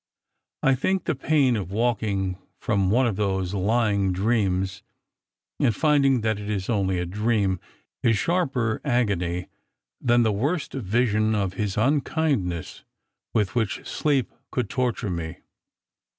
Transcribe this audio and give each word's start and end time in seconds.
I 0.63 0.73
think 0.73 1.03
the 1.03 1.13
\mu. 1.29 1.59
of 1.61 1.71
waking 1.71 2.39
from 2.59 2.89
one 2.89 3.05
of 3.05 3.17
those 3.17 3.53
lying 3.53 4.11
dreams, 4.11 4.81
and 5.59 5.75
finding 5.75 6.21
that 6.21 6.39
it 6.39 6.49
is 6.49 6.71
only 6.71 6.97
a 6.97 7.05
dream, 7.05 7.59
is 8.01 8.17
sharper 8.17 8.81
agony 8.83 9.47
than 10.01 10.23
the 10.23 10.31
worst 10.31 10.73
vision 10.73 11.35
of 11.35 11.53
his 11.53 11.75
uu 11.75 12.01
kindness 12.03 12.83
with 13.35 13.53
which 13.53 13.87
sleep 13.87 14.31
could 14.49 14.71
torture 14.71 15.11
me. 15.11 15.37